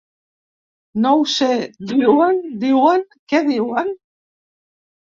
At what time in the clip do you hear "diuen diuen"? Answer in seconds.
1.93-3.09